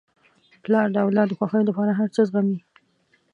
پلار 0.63 0.87
د 0.91 0.97
اولاد 1.05 1.27
د 1.29 1.33
خوښۍ 1.39 1.63
لپاره 1.69 1.91
هر 1.99 2.07
څه 2.15 2.21
زغمي. 2.29 2.59